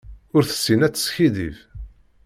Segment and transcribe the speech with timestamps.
[0.35, 1.55] Ur tessin ad teskiddeb.